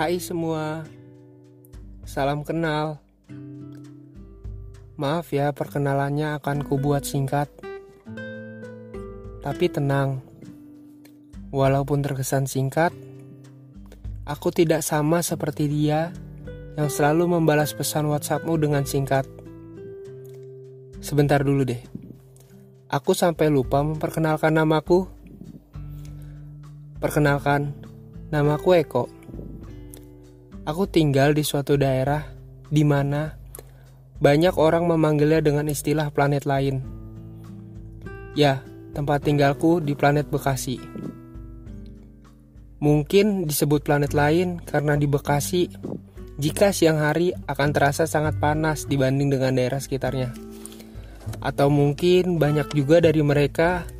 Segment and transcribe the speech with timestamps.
[0.00, 0.88] Hai semua,
[2.08, 3.04] salam kenal.
[4.96, 7.52] Maaf ya, perkenalannya akan kubuat singkat.
[9.44, 10.24] Tapi tenang,
[11.52, 12.96] walaupun terkesan singkat,
[14.24, 16.16] aku tidak sama seperti dia
[16.80, 19.28] yang selalu membalas pesan WhatsAppmu dengan singkat.
[21.04, 21.84] Sebentar dulu deh,
[22.88, 25.04] aku sampai lupa memperkenalkan namaku.
[26.96, 27.76] Perkenalkan,
[28.32, 29.19] namaku Eko.
[30.70, 32.30] Aku tinggal di suatu daerah
[32.70, 33.34] di mana
[34.22, 36.78] banyak orang memanggilnya dengan istilah planet lain.
[38.38, 38.62] Ya,
[38.94, 40.78] tempat tinggalku di planet Bekasi.
[42.78, 45.74] Mungkin disebut planet lain karena di Bekasi,
[46.38, 50.30] jika siang hari akan terasa sangat panas dibanding dengan daerah sekitarnya.
[51.42, 53.90] Atau mungkin banyak juga dari mereka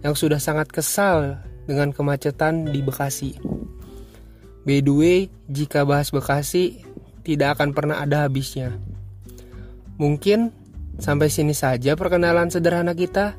[0.00, 3.36] yang sudah sangat kesal dengan kemacetan di Bekasi.
[4.68, 6.84] By the way, jika bahas Bekasi,
[7.24, 8.76] tidak akan pernah ada habisnya.
[9.96, 10.52] Mungkin
[11.00, 13.32] sampai sini saja perkenalan sederhana kita.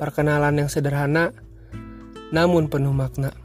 [0.00, 1.36] Perkenalan yang sederhana,
[2.32, 3.36] namun penuh makna.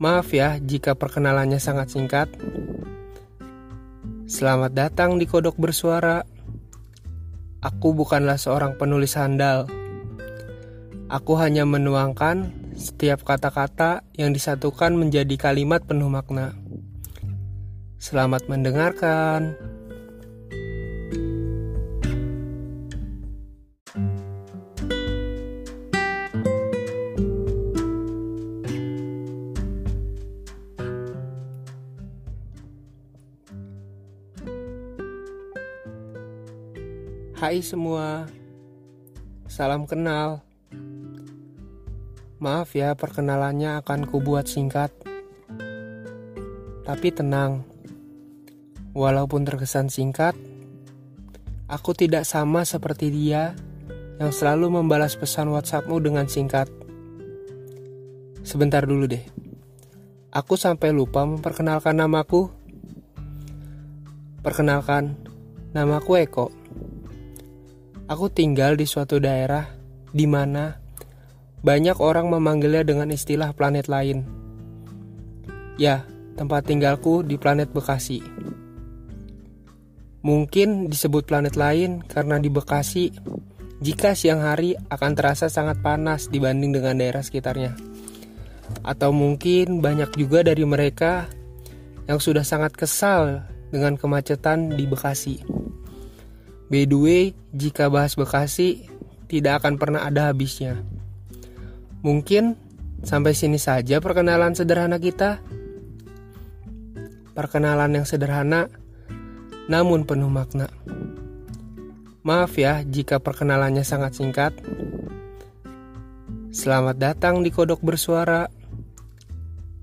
[0.00, 2.32] Maaf ya jika perkenalannya sangat singkat.
[4.24, 6.24] Selamat datang di Kodok Bersuara.
[7.60, 9.68] Aku bukanlah seorang penulis handal
[11.08, 16.54] Aku hanya menuangkan setiap kata-kata yang disatukan menjadi kalimat penuh makna.
[17.98, 19.58] Selamat mendengarkan.
[37.38, 38.26] Hai semua,
[39.50, 40.47] salam kenal.
[42.38, 44.94] Maaf ya, perkenalannya akan kubuat singkat.
[46.86, 47.66] Tapi tenang,
[48.94, 50.38] walaupun terkesan singkat,
[51.66, 53.58] aku tidak sama seperti dia
[54.22, 56.70] yang selalu membalas pesan WhatsAppmu dengan singkat.
[58.46, 59.26] Sebentar dulu deh,
[60.30, 62.54] aku sampai lupa memperkenalkan namaku.
[64.46, 65.18] Perkenalkan,
[65.74, 66.46] namaku Eko.
[68.06, 69.66] Aku tinggal di suatu daerah
[70.14, 70.87] di mana
[71.62, 74.22] banyak orang memanggilnya dengan istilah planet lain.
[75.78, 76.06] Ya,
[76.38, 78.22] tempat tinggalku di planet Bekasi.
[80.22, 83.14] Mungkin disebut planet lain karena di Bekasi,
[83.78, 87.78] jika siang hari akan terasa sangat panas dibanding dengan daerah sekitarnya.
[88.82, 91.30] Atau mungkin banyak juga dari mereka
[92.10, 95.42] yang sudah sangat kesal dengan kemacetan di Bekasi.
[96.68, 97.22] By the way,
[97.54, 98.84] jika bahas Bekasi,
[99.30, 100.82] tidak akan pernah ada habisnya.
[101.98, 102.54] Mungkin
[103.02, 105.42] sampai sini saja perkenalan sederhana kita.
[107.34, 108.70] Perkenalan yang sederhana,
[109.66, 110.70] namun penuh makna.
[112.22, 114.54] Maaf ya jika perkenalannya sangat singkat.
[116.54, 118.46] Selamat datang di Kodok Bersuara.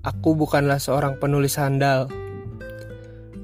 [0.03, 2.11] Aku bukanlah seorang penulis handal.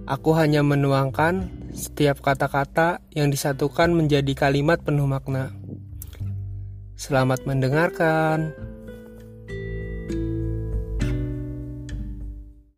[0.07, 5.60] Aku hanya menuangkan setiap kata-kata yang disatukan menjadi kalimat penuh makna.
[7.01, 8.53] Selamat mendengarkan.